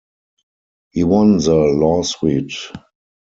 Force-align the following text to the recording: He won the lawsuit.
He 0.89 1.03
won 1.03 1.37
the 1.37 1.53
lawsuit. 1.53 2.53